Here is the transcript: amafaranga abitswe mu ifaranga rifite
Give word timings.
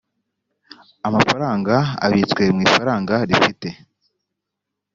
amafaranga 1.07 1.75
abitswe 2.05 2.43
mu 2.55 2.61
ifaranga 2.67 3.15
rifite 3.29 3.67